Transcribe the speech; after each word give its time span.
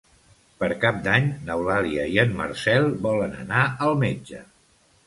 Per 0.61 0.69
Cap 0.85 0.95
d'Any 1.07 1.27
n'Eulàlia 1.49 2.07
i 2.17 2.17
en 2.25 2.35
Marcel 2.41 2.91
volen 3.07 3.41
anar 3.45 3.65
al 3.89 3.97
metge. 4.07 4.43